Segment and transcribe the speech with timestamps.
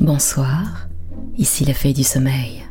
[0.00, 0.88] Bonsoir,
[1.36, 2.64] ici la fée du sommeil.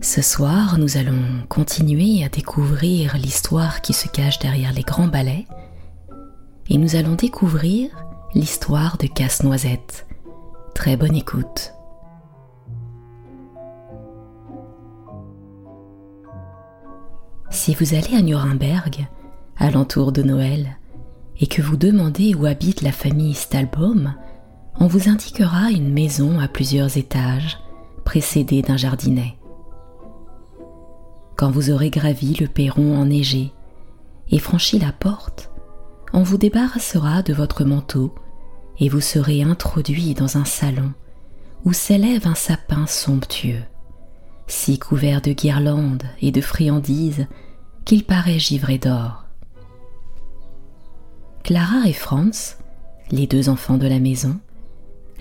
[0.00, 5.44] Ce soir, nous allons continuer à découvrir l'histoire qui se cache derrière les grands balais
[6.70, 7.90] et nous allons découvrir
[8.34, 10.06] l'histoire de Casse-Noisette.
[10.74, 11.74] Très bonne écoute.
[17.50, 19.06] Si vous allez à Nuremberg,
[19.58, 20.78] à l'entour de Noël,
[21.38, 24.14] et que vous demandez où habite la famille Stalbaum,
[24.78, 27.58] on vous indiquera une maison à plusieurs étages,
[28.04, 29.36] précédée d'un jardinet.
[31.36, 33.52] Quand vous aurez gravi le perron enneigé
[34.30, 35.50] et franchi la porte,
[36.12, 38.14] on vous débarrassera de votre manteau
[38.78, 40.92] et vous serez introduit dans un salon
[41.64, 43.62] où s'élève un sapin somptueux,
[44.46, 47.26] si couvert de guirlandes et de friandises
[47.84, 49.24] qu'il paraît givré d'or.
[51.42, 52.56] Clara et Franz,
[53.10, 54.38] les deux enfants de la maison,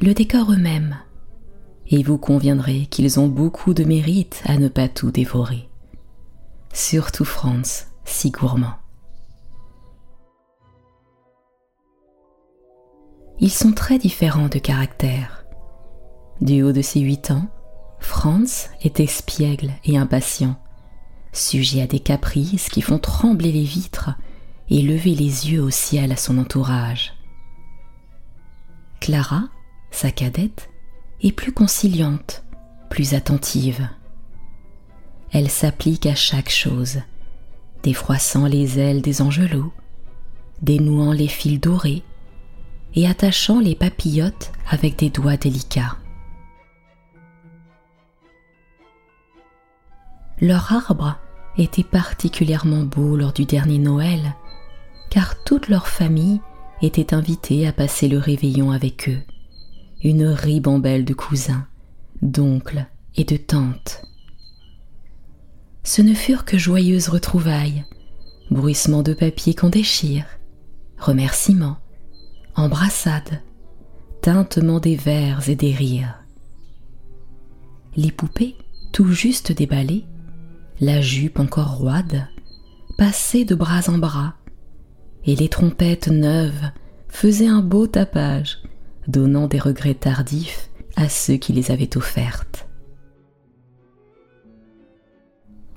[0.02, 0.98] le décorent eux-mêmes,
[1.88, 5.70] et vous conviendrez qu'ils ont beaucoup de mérite à ne pas tout dévorer.
[6.74, 8.76] Surtout Franz, si gourmand.
[13.40, 15.46] Ils sont très différents de caractère.
[16.42, 17.48] Du haut de ses huit ans,
[18.00, 20.56] Franz est espiègle et impatient,
[21.34, 24.12] sujet à des caprices qui font trembler les vitres
[24.70, 27.14] et lever les yeux au ciel à son entourage.
[29.00, 29.44] Clara,
[29.96, 30.70] sa cadette,
[31.22, 32.44] est plus conciliante,
[32.90, 33.88] plus attentive.
[35.32, 37.00] Elle s'applique à chaque chose,
[37.84, 39.74] défroissant les ailes des angelots,
[40.62, 42.04] dénouant les fils dorés
[42.96, 45.98] et attachant les papillotes avec des doigts délicats.
[50.42, 51.18] Leur arbre
[51.58, 54.36] était particulièrement beau lors du dernier Noël,
[55.10, 56.42] car toute leur famille
[56.82, 59.22] était invitée à passer le réveillon avec eux,
[60.04, 61.68] une ribambelle de cousins,
[62.22, 64.02] d'oncles et de tantes.
[65.84, 67.86] Ce ne furent que joyeuses retrouvailles,
[68.52, 70.26] bruissements de papier qu'on déchire,
[70.98, 71.78] remerciements,
[72.56, 73.42] embrassades,
[74.22, 76.16] tintements des vers et des rires.
[77.96, 78.56] Les poupées,
[78.92, 80.06] tout juste déballées,
[80.80, 82.28] la jupe encore roide,
[82.98, 84.36] passaient de bras en bras,
[85.26, 86.72] et les trompettes neuves
[87.08, 88.60] faisaient un beau tapage,
[89.08, 92.68] donnant des regrets tardifs à ceux qui les avaient offertes.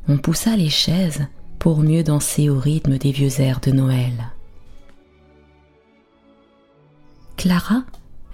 [0.08, 1.26] On poussa les chaises
[1.58, 4.32] pour mieux danser au rythme des vieux airs de Noël.
[7.36, 7.82] Clara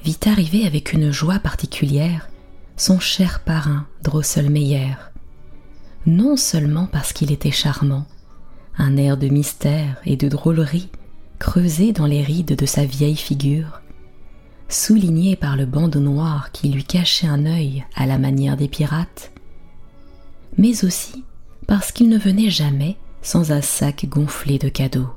[0.02, 2.28] vit arriver avec une joie particulière
[2.76, 4.96] son cher parrain Drosselmeyer,
[6.06, 8.06] non seulement parce qu'il était charmant,
[8.76, 10.90] un air de mystère et de drôlerie
[11.38, 13.80] creusé dans les rides de sa vieille figure,
[14.74, 19.32] souligné par le bandeau noir qui lui cachait un œil à la manière des pirates,
[20.58, 21.24] mais aussi
[21.66, 25.08] parce qu'il ne venait jamais sans un sac gonflé de cadeaux.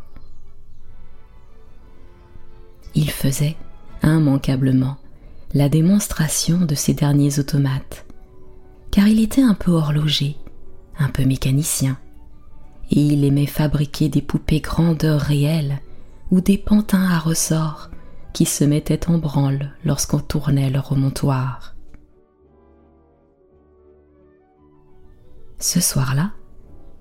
[2.95, 3.57] Il faisait,
[4.03, 4.97] immanquablement,
[5.53, 8.05] la démonstration de ses derniers automates,
[8.91, 10.37] car il était un peu horloger,
[10.99, 11.97] un peu mécanicien,
[12.91, 15.79] et il aimait fabriquer des poupées grandeur réelle
[16.31, 17.89] ou des pantins à ressort
[18.37, 21.75] qui se mettaient en branle lorsqu'on tournait leur remontoir.
[25.57, 26.33] Ce soir-là,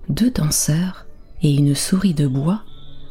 [0.09, 1.05] deux danseurs
[1.43, 2.63] et une souris de bois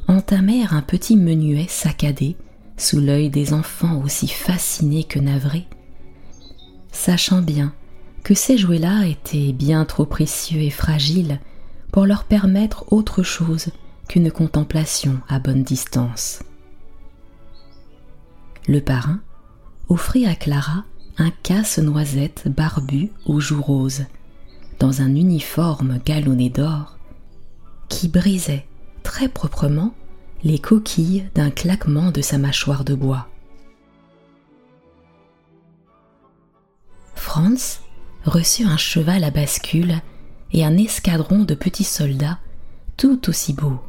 [0.08, 2.36] entamèrent un petit menuet saccadé
[2.76, 5.68] sous l'œil des enfants aussi fascinés que navrés,
[6.90, 7.72] sachant bien
[8.24, 11.38] que ces jouets-là étaient bien trop précieux et fragiles
[11.92, 13.68] pour leur permettre autre chose
[14.08, 16.40] qu'une contemplation à bonne distance.
[18.68, 19.20] Le parrain
[19.88, 20.84] offrit à Clara
[21.18, 24.04] un casse-noisette barbu aux joues roses,
[24.80, 26.98] dans un uniforme galonné d'or,
[27.88, 28.66] qui brisait
[29.02, 29.94] très proprement
[30.42, 33.28] les coquilles d'un claquement de sa mâchoire de bois.
[37.14, 37.80] Franz
[38.24, 40.00] reçut un cheval à bascule
[40.52, 42.38] et un escadron de petits soldats
[42.96, 43.80] tout aussi beaux.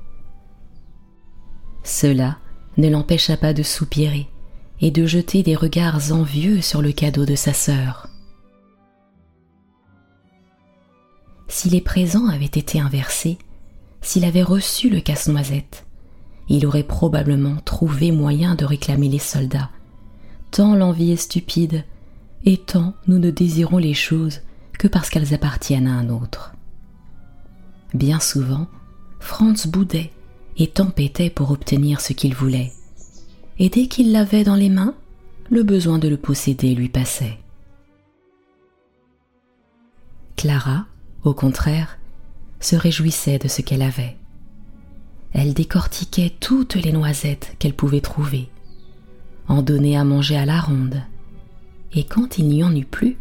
[1.84, 2.38] Cela
[2.78, 4.30] ne l'empêcha pas de soupirer
[4.82, 8.08] et de jeter des regards envieux sur le cadeau de sa sœur.
[11.48, 13.38] Si les présents avaient été inversés,
[14.02, 15.86] s'il avait reçu le casse-noisette,
[16.50, 19.70] il aurait probablement trouvé moyen de réclamer les soldats,
[20.52, 21.84] tant l'envie est stupide,
[22.46, 24.42] et tant nous ne désirons les choses
[24.78, 26.54] que parce qu'elles appartiennent à un autre.
[27.94, 28.68] Bien souvent,
[29.20, 30.12] Franz boudait
[30.58, 32.72] et tempêtait pour obtenir ce qu'il voulait.
[33.60, 34.96] Et dès qu'il l'avait dans les mains,
[35.50, 37.38] le besoin de le posséder lui passait.
[40.36, 40.86] Clara,
[41.24, 41.98] au contraire,
[42.60, 44.16] se réjouissait de ce qu'elle avait.
[45.34, 48.50] Elle décortiquait toutes les noisettes qu'elle pouvait trouver,
[49.48, 51.02] en donnait à manger à la ronde,
[51.94, 53.18] et quand il n'y en eut plus,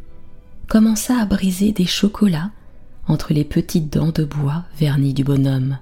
[0.68, 2.50] commença à briser des chocolats
[3.08, 5.78] entre les petites dents de bois vernies du bonhomme,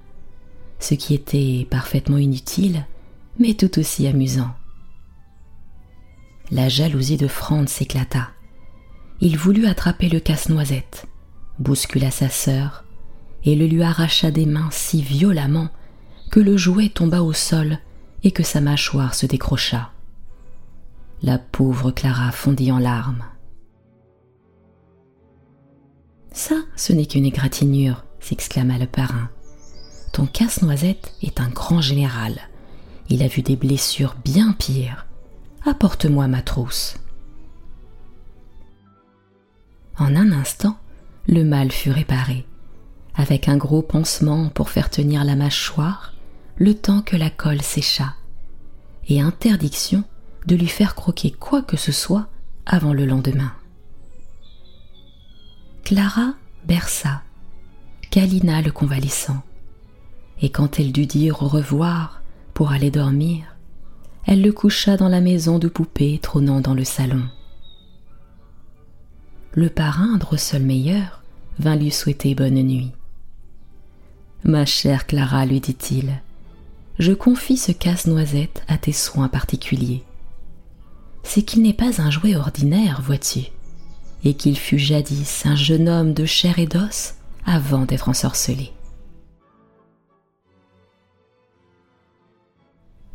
[0.79, 2.85] ce qui était parfaitement inutile,
[3.39, 4.51] mais tout aussi amusant.
[6.51, 8.29] La jalousie de Franz s'éclata.
[9.19, 11.07] Il voulut attraper le casse-noisette,
[11.59, 12.83] bouscula sa sœur,
[13.43, 15.69] et le lui arracha des mains si violemment
[16.31, 17.79] que le jouet tomba au sol
[18.23, 19.91] et que sa mâchoire se décrocha.
[21.21, 23.23] La pauvre Clara fondit en larmes.
[26.31, 29.29] Ça, ce n'est qu'une égratignure, s'exclama le parrain.
[30.11, 32.49] Ton casse-noisette est un grand général.
[33.09, 35.05] Il a vu des blessures bien pires.
[35.65, 36.97] Apporte-moi ma trousse.
[39.97, 40.77] En un instant,
[41.27, 42.45] le mal fut réparé,
[43.15, 46.13] avec un gros pansement pour faire tenir la mâchoire
[46.57, 48.13] le temps que la colle sécha,
[49.07, 50.03] et interdiction
[50.47, 52.27] de lui faire croquer quoi que ce soit
[52.65, 53.53] avant le lendemain.
[55.83, 56.33] Clara
[56.65, 57.21] berça,
[58.09, 59.41] câlina le convalescent,
[60.41, 62.21] et quand elle dut dire au revoir
[62.55, 63.43] pour aller dormir,
[64.25, 67.23] elle le coucha dans la maison de poupée trônant dans le salon.
[69.51, 71.03] Le parrain Drosselmeyer
[71.59, 72.91] vint lui souhaiter bonne nuit.
[74.45, 76.21] Ma chère Clara, lui dit-il,
[76.97, 80.03] je confie ce casse-noisette à tes soins particuliers.
[81.23, 83.47] C'est qu'il n'est pas un jouet ordinaire, vois-tu,
[84.23, 87.15] et qu'il fut jadis un jeune homme de chair et d'os
[87.45, 88.71] avant d'être ensorcelé.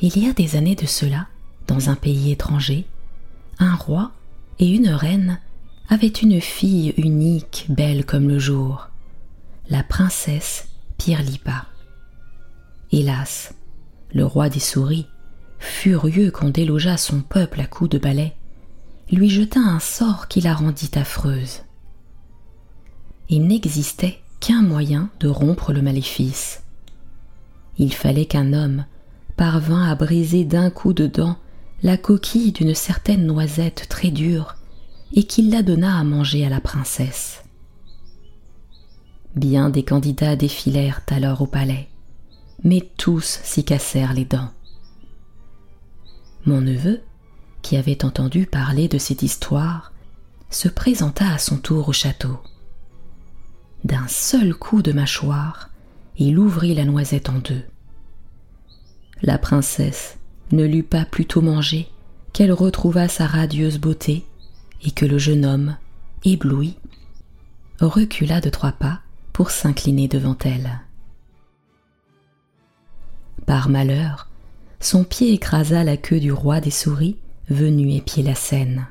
[0.02, 1.26] Il y a des années de cela,
[1.66, 2.86] dans un pays étranger,
[3.58, 4.12] un roi
[4.58, 5.38] et une reine
[5.90, 8.88] avaient une fille unique, belle comme le jour,
[9.68, 11.66] la princesse Pirlipa.
[12.92, 13.54] Hélas,
[14.14, 15.06] le roi des souris,
[15.58, 18.32] furieux qu'on délogeât son peuple à coups de balai,
[19.12, 21.60] lui jeta un sort qui la rendit affreuse.
[23.28, 26.62] Il n'existait qu'un moyen de rompre le maléfice.
[27.76, 28.86] Il fallait qu'un homme
[29.40, 31.38] parvint à briser d'un coup de dent
[31.82, 34.56] la coquille d'une certaine noisette très dure
[35.14, 37.42] et qu'il la donna à manger à la princesse.
[39.34, 41.88] Bien des candidats défilèrent alors au palais,
[42.64, 44.50] mais tous s'y cassèrent les dents.
[46.44, 47.00] Mon neveu,
[47.62, 49.94] qui avait entendu parler de cette histoire,
[50.50, 52.36] se présenta à son tour au château.
[53.84, 55.70] D'un seul coup de mâchoire,
[56.18, 57.62] il ouvrit la noisette en deux.
[59.22, 60.18] La princesse
[60.52, 61.88] ne l'eut pas plutôt mangé
[62.32, 64.24] qu'elle retrouva sa radieuse beauté
[64.82, 65.76] et que le jeune homme,
[66.24, 66.76] ébloui,
[67.80, 69.00] recula de trois pas
[69.32, 70.80] pour s'incliner devant elle.
[73.46, 74.28] Par malheur,
[74.80, 77.16] son pied écrasa la queue du roi des souris
[77.48, 78.86] venu épier la scène.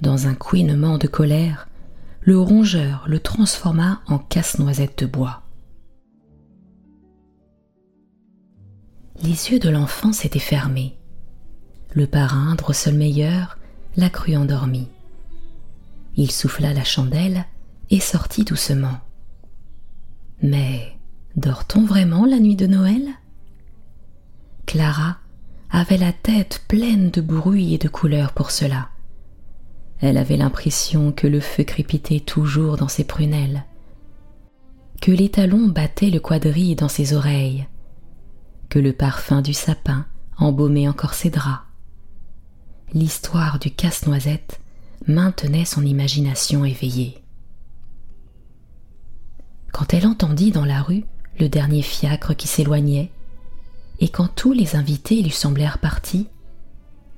[0.00, 1.68] Dans un couinement de colère,
[2.20, 5.42] le rongeur le transforma en casse-noisette de bois.
[9.22, 10.96] Les yeux de l'enfant s'étaient fermés.
[11.92, 13.44] Le parrain Drosselmeyer
[13.96, 14.88] la crut endormie.
[16.16, 17.44] Il souffla la chandelle
[17.90, 18.98] et sortit doucement.
[20.42, 20.96] Mais
[21.36, 23.08] dort-on vraiment la nuit de Noël?
[24.66, 25.16] Clara
[25.70, 28.88] avait la tête pleine de bruit et de couleurs pour cela.
[30.00, 33.64] Elle avait l'impression que le feu crépitait toujours dans ses prunelles,
[35.00, 37.66] que les talons battaient le quadrille dans ses oreilles,
[38.68, 40.06] que le parfum du sapin
[40.36, 41.62] embaumait encore ses draps.
[42.92, 44.60] L'histoire du casse-noisette
[45.06, 47.22] maintenait son imagination éveillée.
[49.72, 51.04] Quand elle entendit dans la rue
[51.38, 53.10] le dernier fiacre qui s'éloignait,
[54.00, 56.28] et quand tous les invités lui semblèrent partis,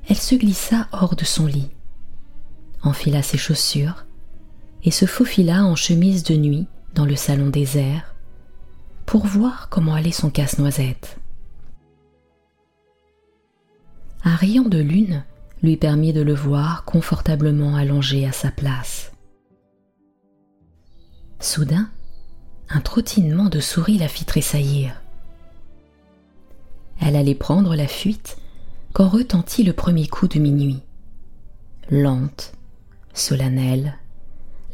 [0.09, 1.71] elle se glissa hors de son lit,
[2.83, 4.07] enfila ses chaussures
[4.83, 8.14] et se faufila en chemise de nuit dans le salon désert
[9.04, 11.20] pour voir comment allait son casse-noisette.
[14.25, 15.25] Un rayon de lune
[15.62, 19.12] lui permit de le voir confortablement allongé à sa place.
[21.39, 21.91] Soudain,
[22.69, 25.00] un trottinement de souris la fit tressaillir.
[27.00, 28.37] Elle allait prendre la fuite
[28.93, 30.83] quand retentit le premier coup de minuit.
[31.91, 32.53] Lente,
[33.15, 33.99] solennelle,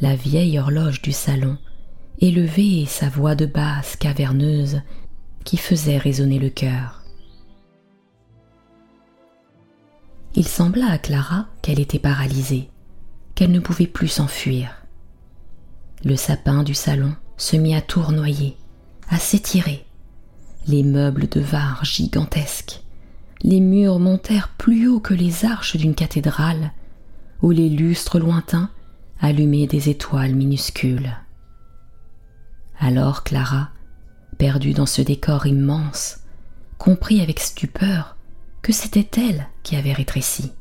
[0.01, 1.57] la vieille horloge du salon
[2.21, 4.83] élevait sa voix de basse caverneuse
[5.45, 7.06] qui faisait résonner le cœur.
[10.39, 12.69] Il sembla à Clara qu'elle était paralysée,
[13.35, 14.71] qu'elle ne pouvait plus s'enfuir.
[16.05, 18.55] Le sapin du salon se mit à tournoyer,
[19.09, 19.87] à s'étirer.
[20.67, 22.83] Les meubles devinrent gigantesques.
[23.41, 26.73] Les murs montèrent plus haut que les arches d'une cathédrale,
[27.41, 28.71] où les lustres lointains
[29.21, 31.17] allumaient des étoiles minuscules.
[32.79, 33.71] Alors Clara,
[34.37, 36.19] perdue dans ce décor immense,
[36.77, 38.16] comprit avec stupeur
[38.63, 40.53] que c'était elle qui avait rétréci.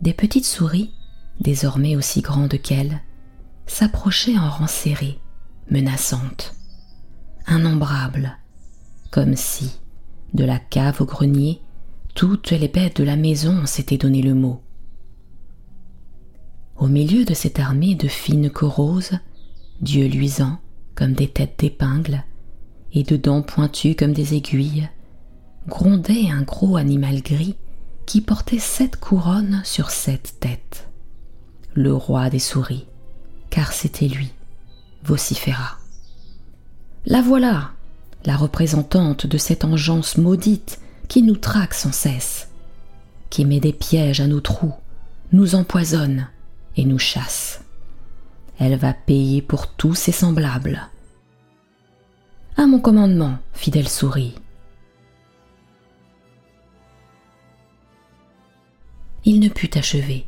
[0.00, 0.92] Des petites souris,
[1.40, 3.00] désormais aussi grandes qu'elle,
[3.66, 5.18] s'approchaient en rang serré,
[5.70, 6.54] menaçantes,
[7.48, 8.36] innombrables,
[9.10, 9.80] comme si,
[10.34, 11.62] de la cave au grenier,
[12.14, 14.62] toutes les bêtes de la maison s'étaient donné le mot.
[16.76, 19.18] Au milieu de cette armée de fines coroses,
[19.80, 20.58] d'yeux luisants
[20.94, 22.24] comme des têtes d'épingles
[22.92, 24.88] et de dents pointues comme des aiguilles,
[25.68, 27.56] grondait un gros animal gris
[28.06, 30.88] qui portait sept couronnes sur sept têtes.
[31.74, 32.86] Le roi des souris,
[33.50, 34.30] car c'était lui,
[35.02, 35.78] vociféra.
[37.06, 37.70] La voilà,
[38.24, 42.48] la représentante de cette engeance maudite qui nous traque sans cesse,
[43.30, 44.74] qui met des pièges à nos trous,
[45.32, 46.28] nous empoisonne
[46.76, 47.60] et nous chasse.
[48.58, 50.88] Elle va payer pour tous ses semblables.
[52.56, 54.34] À mon commandement, fidèle souris.
[59.26, 60.26] Il ne put achever.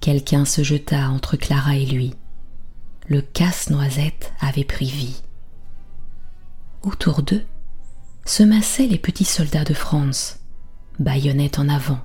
[0.00, 2.14] Quelqu'un se jeta entre Clara et lui.
[3.08, 5.22] Le casse-noisette avait pris vie.
[6.82, 7.44] Autour d'eux
[8.24, 10.38] se massaient les petits soldats de France,
[10.98, 12.00] baïonnettes en avant,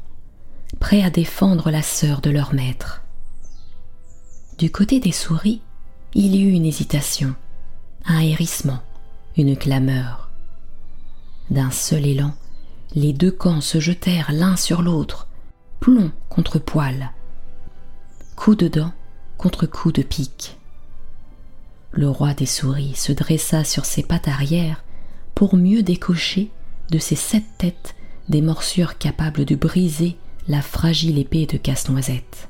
[0.80, 3.03] prêts à défendre la sœur de leur maître.
[4.58, 5.62] Du côté des souris,
[6.13, 7.36] il y eut une hésitation,
[8.06, 8.82] un hérissement,
[9.38, 10.30] une clameur.
[11.50, 12.36] D'un seul élan,
[12.96, 15.27] les deux camps se jetèrent l'un sur l'autre,
[15.81, 17.11] plomb contre poil,
[18.35, 18.93] coup de dent
[19.38, 20.57] contre coup de pique.
[21.91, 24.83] Le roi des souris se dressa sur ses pattes arrière
[25.33, 26.51] pour mieux décocher
[26.91, 27.95] de ses sept têtes
[28.29, 32.47] des morsures capables de briser la fragile épée de casse-noisette.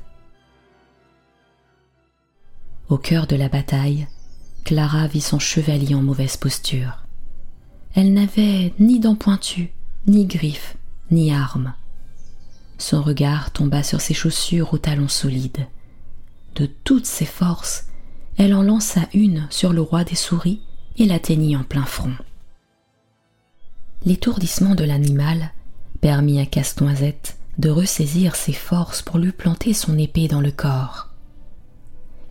[2.90, 4.08] Au cœur de la bataille,
[4.64, 6.98] Clara vit son chevalier en mauvaise posture.
[7.94, 9.72] Elle n'avait ni dents pointues,
[10.06, 10.76] ni griffes,
[11.10, 11.72] ni armes.
[12.78, 15.66] Son regard tomba sur ses chaussures aux talons solides.
[16.54, 17.86] De toutes ses forces,
[18.36, 20.60] elle en lança une sur le roi des souris
[20.98, 22.14] et l'atteignit en plein front.
[24.04, 25.52] L'étourdissement de l'animal
[26.00, 31.08] permit à Casse-Noisette de ressaisir ses forces pour lui planter son épée dans le corps.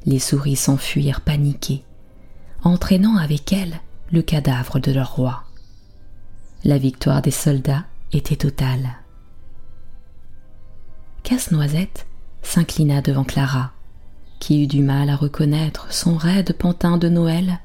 [0.05, 1.83] Les souris s'enfuirent paniquées,
[2.63, 3.79] entraînant avec elles
[4.11, 5.43] le cadavre de leur roi.
[6.63, 8.97] La victoire des soldats était totale.
[11.31, 12.07] Casse-Noisette
[12.41, 13.71] s'inclina devant Clara,
[14.41, 17.61] qui eut du mal à reconnaître son raide pantin de Noël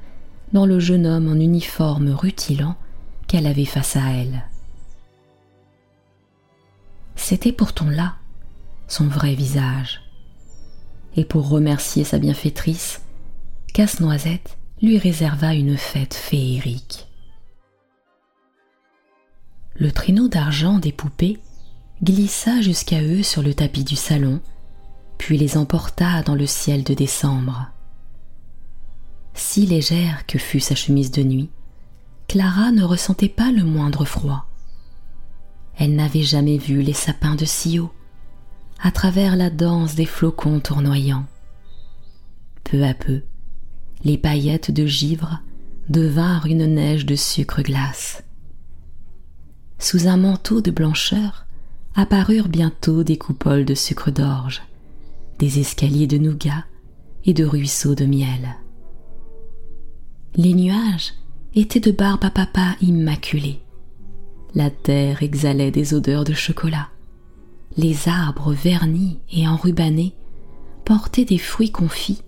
[0.53, 2.77] dans le jeune homme en uniforme rutilant
[3.27, 4.45] qu'elle avait face à elle.
[7.17, 8.15] C'était pourtant là
[8.87, 9.99] son vrai visage.
[11.17, 13.01] Et pour remercier sa bienfaitrice,
[13.73, 17.09] Casse-Noisette lui réserva une fête féerique.
[19.75, 21.37] Le traîneau d'argent des poupées
[22.03, 24.39] glissa jusqu'à eux sur le tapis du salon,
[25.17, 27.71] puis les emporta dans le ciel de décembre.
[29.33, 31.49] Si légère que fût sa chemise de nuit,
[32.27, 34.47] Clara ne ressentait pas le moindre froid.
[35.77, 37.91] Elle n'avait jamais vu les sapins de si haut,
[38.81, 41.25] à travers la danse des flocons tournoyants.
[42.63, 43.21] Peu à peu,
[44.03, 45.41] les paillettes de givre
[45.89, 48.23] devinrent une neige de sucre glace.
[49.79, 51.46] Sous un manteau de blancheur,
[51.97, 54.61] apparurent bientôt des coupoles de sucre d'orge,
[55.39, 56.63] des escaliers de nougat
[57.25, 58.55] et de ruisseaux de miel.
[60.35, 61.15] Les nuages
[61.55, 63.59] étaient de barbe à papa immaculée.
[64.53, 66.89] La terre exhalait des odeurs de chocolat.
[67.77, 70.13] Les arbres vernis et enrubannés
[70.85, 72.21] portaient des fruits confits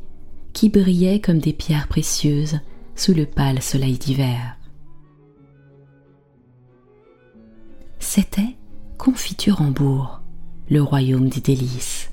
[0.51, 2.59] qui brillaient comme des pierres précieuses
[2.95, 4.57] sous le pâle soleil d'hiver.
[7.99, 8.55] C'était
[8.99, 10.19] Confiture-en-Bourg,
[10.69, 12.11] le royaume des délices.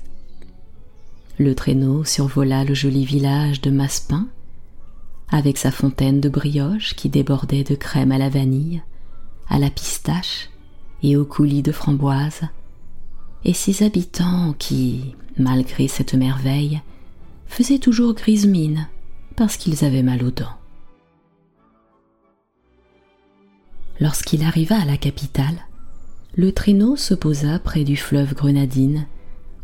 [1.37, 4.29] Le traîneau survola le joli village de Maspin,
[5.27, 8.81] avec sa fontaine de brioche qui débordait de crème à la vanille,
[9.49, 10.49] à la pistache
[11.03, 12.43] et au coulis de framboise,
[13.43, 16.79] et ses habitants qui, malgré cette merveille,
[17.47, 18.87] faisaient toujours grise mine
[19.35, 20.55] parce qu'ils avaient mal aux dents.
[23.99, 25.66] Lorsqu'il arriva à la capitale,
[26.37, 29.07] le traîneau se posa près du fleuve Grenadine,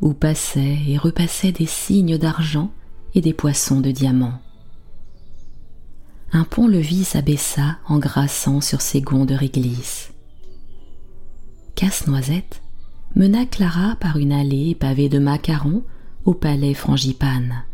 [0.02, 2.72] où passaient et repassaient des cygnes d'argent
[3.14, 4.40] et des poissons de diamants.
[6.32, 10.14] Un pont-levis s'abaissa en grassant sur ses gonds de réglisse.
[11.76, 12.64] Casse-noisette
[13.16, 15.84] mena Clara par une allée pavée de macarons
[16.26, 17.66] au palais Frangipane,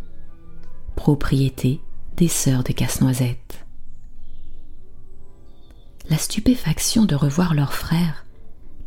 [0.98, 1.80] propriété
[2.18, 3.66] des sœurs de Casse-Noisette.
[6.10, 8.26] La stupéfaction de revoir leur frère,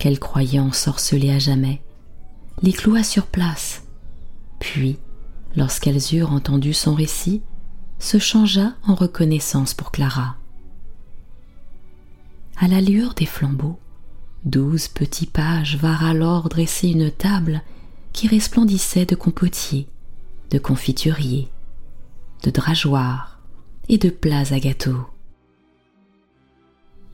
[0.02, 1.80] qu'elle croyait ensorcelé à jamais,
[2.60, 3.84] les cloua sur place,
[4.58, 4.98] puis,
[5.54, 7.40] lorsqu'elles eurent entendu son récit,
[8.00, 10.34] se changea en reconnaissance pour Clara.
[12.56, 13.78] À la lueur des flambeaux,
[14.44, 17.62] douze petits pages vinrent alors dresser une table
[18.12, 19.86] qui resplendissait de compotiers,
[20.50, 21.48] de confituriers,
[22.42, 23.38] de drageoirs
[23.88, 25.06] et de plats à gâteaux.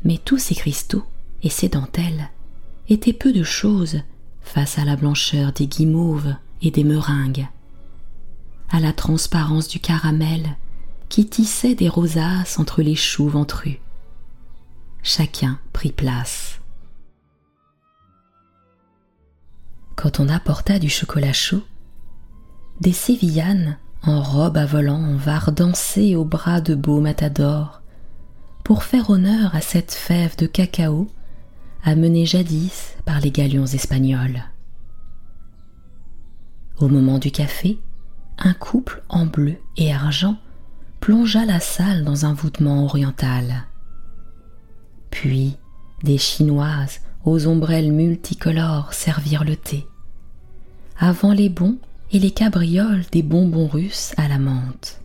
[0.04, 1.04] Mais tous ces cristaux
[1.42, 2.30] et ces dentelles
[2.88, 4.02] étaient peu de choses
[4.40, 7.49] face à la blancheur des guimauves et des meringues,
[8.71, 10.57] à la transparence du caramel
[11.09, 13.78] qui tissait des rosaces entre les choux ventrus.
[15.02, 16.61] Chacun prit place.
[19.97, 21.62] Quand on apporta du chocolat chaud,
[22.80, 27.83] des sévillanes en robe à volants vinrent danser au bras de beaux matadors
[28.64, 31.09] pour faire honneur à cette fève de cacao
[31.82, 34.44] amenée jadis par les galions espagnols.
[36.78, 37.78] Au moment du café,
[38.38, 40.37] un couple en bleu et argent
[41.00, 43.64] plongea la salle dans un voûtement oriental.
[45.11, 45.56] Puis
[46.02, 49.87] des chinoises aux ombrelles multicolores servirent le thé.
[50.99, 51.78] Avant les bons
[52.12, 55.00] et les cabrioles des bonbons russes à la menthe.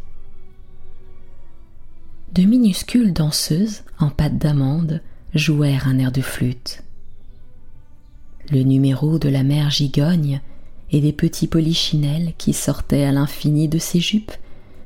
[2.34, 5.02] De minuscules danseuses en pâte d'amande
[5.34, 6.84] jouèrent un air de flûte.
[8.52, 10.42] Le numéro de la mère gigogne
[10.92, 14.34] et des petits polichinelles qui sortaient à l'infini de ses jupes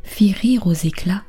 [0.04, 1.24] fit rire aux éclats,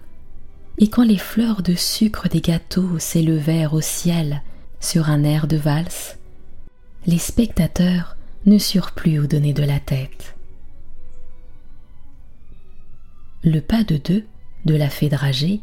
[0.79, 4.43] et quand les fleurs de sucre des gâteaux s'élevèrent au ciel
[4.79, 6.19] sur un air de valse,
[7.07, 8.17] les spectateurs
[8.47, 10.37] ne surent plus où donner de la tête.
[13.43, 14.25] Le pas de deux
[14.65, 15.61] de la fée dragée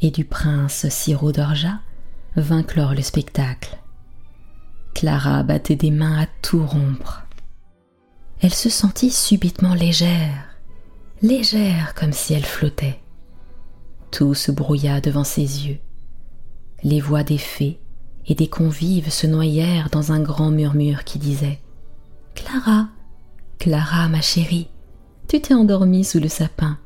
[0.00, 1.80] et du prince Siro d'Orja
[2.36, 3.78] vint clore le spectacle.
[4.94, 7.22] Clara battait des mains à tout rompre.
[8.40, 10.56] Elle se sentit subitement légère,
[11.22, 13.00] légère comme si elle flottait.
[14.10, 15.78] Tout se brouilla devant ses yeux.
[16.82, 17.80] Les voix des fées
[18.26, 21.60] et des convives se noyèrent dans un grand murmure qui disait
[22.34, 22.88] Clara,
[23.58, 24.68] Clara, ma chérie,
[25.28, 26.78] tu t'es endormie sous le sapin.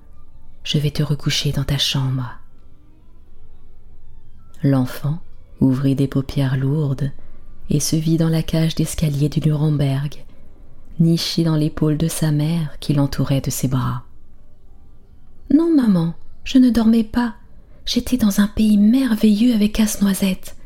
[0.64, 2.38] Je vais te recoucher dans ta chambre.
[4.62, 5.18] L'enfant
[5.62, 7.11] ouvrit des paupières lourdes
[7.70, 10.25] et se vit dans la cage d'escalier du Nuremberg,
[11.01, 14.03] niché dans l'épaule de sa mère qui l'entourait de ses bras.
[15.53, 17.35] Non, maman, je ne dormais pas.
[17.87, 20.57] J'étais dans un pays merveilleux avec Casse-Noisette.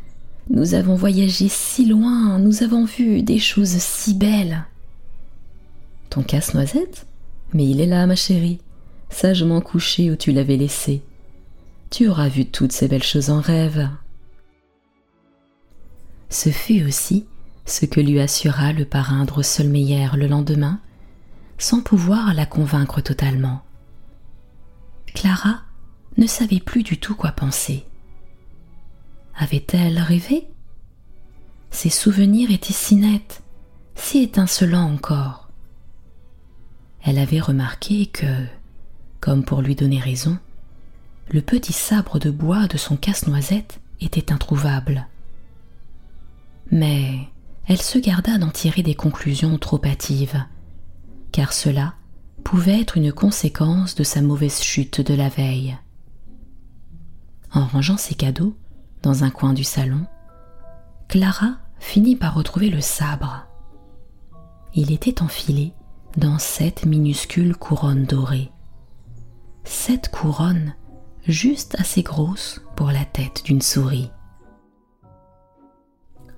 [0.49, 4.65] Nous avons voyagé si loin, nous avons vu des choses si belles.
[6.11, 7.07] Ton casse-noisette?
[7.53, 8.61] Mais il est là, ma chérie,
[9.11, 11.03] sagement couché où tu l'avais laissé.
[11.91, 13.89] Tu auras vu toutes ces belles choses en rêve.
[16.29, 17.27] Ce fut aussi
[17.65, 20.81] ce que lui assura le parrain Drosselmeyer le lendemain,
[21.59, 23.63] sans pouvoir la convaincre totalement.
[25.15, 25.63] Clara
[26.17, 27.85] ne savait plus du tout quoi penser.
[29.37, 30.47] Avait-elle rêvé?
[31.71, 33.43] Ses souvenirs étaient si nets,
[33.95, 35.49] si étincelants encore.
[37.03, 38.47] Elle avait remarqué que,
[39.21, 40.39] comme pour lui donner raison,
[41.31, 45.07] le petit sabre de bois de son casse-noisette était introuvable.
[46.71, 47.29] Mais
[47.67, 50.43] elle se garda d'en tirer des conclusions trop hâtives,
[51.33, 51.95] car cela
[52.45, 55.77] pouvait être une conséquence de sa mauvaise chute de la veille.
[57.53, 58.57] En rangeant ses cadeaux
[59.03, 60.07] dans un coin du salon,
[61.09, 63.47] Clara finit par retrouver le sabre.
[64.75, 65.73] Il était enfilé
[66.17, 68.51] dans sept minuscules couronnes dorées.
[69.65, 70.75] Sept couronnes
[71.27, 74.11] juste assez grosses pour la tête d'une souris.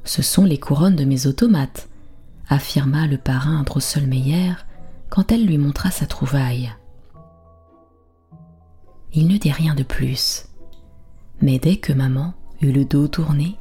[0.09, 1.91] Ce sont les couronnes de mes automates,
[2.49, 4.55] affirma le parrain Drosselmeyer
[5.11, 6.73] quand elle lui montra sa trouvaille.
[9.13, 10.47] Il ne dit rien de plus,
[11.43, 13.59] mais dès que maman eut le dos tourné,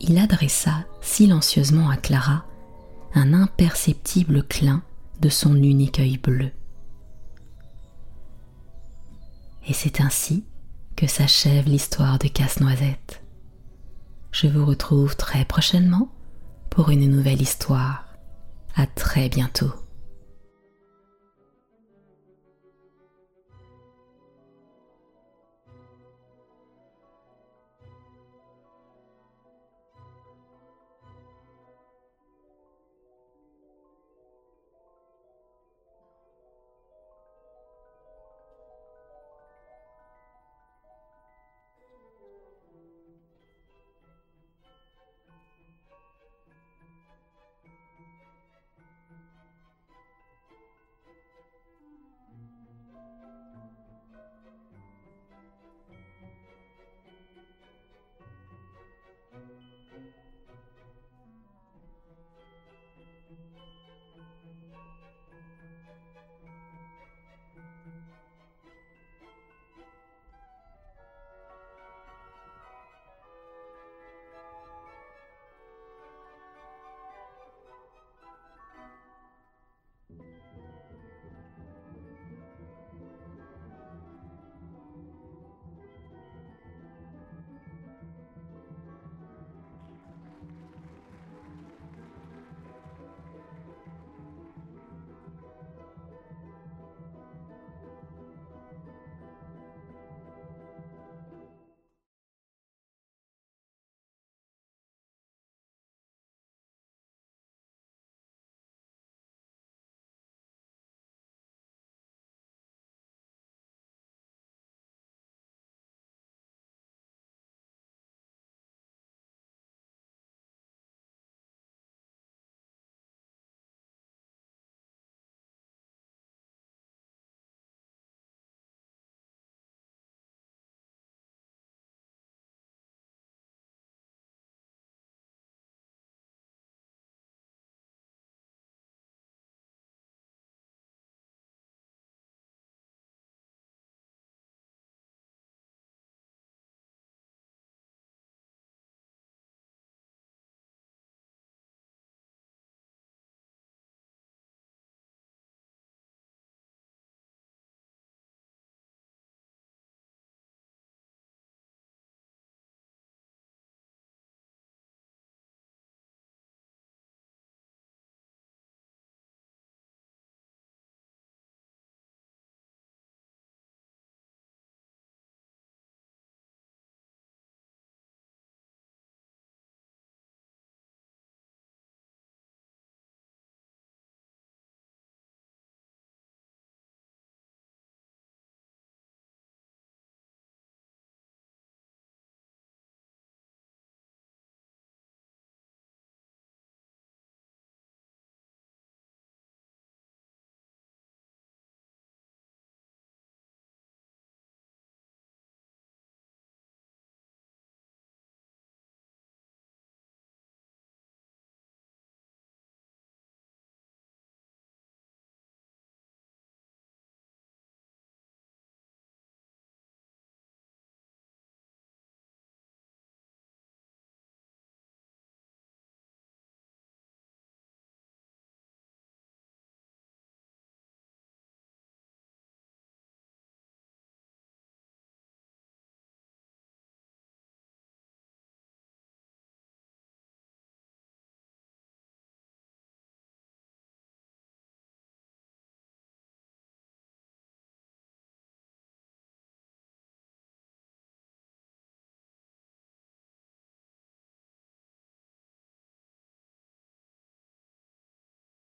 [0.00, 2.46] il adressa silencieusement à Clara
[3.14, 4.82] un imperceptible clin
[5.20, 6.52] de son unique œil bleu.
[9.66, 10.46] Et c'est ainsi
[10.96, 13.20] que s'achève l'histoire de Casse-Noisette.
[14.40, 16.12] Je vous retrouve très prochainement
[16.70, 18.04] pour une nouvelle histoire.
[18.76, 19.72] À très bientôt.